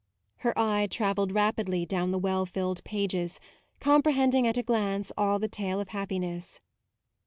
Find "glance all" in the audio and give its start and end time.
4.63-5.37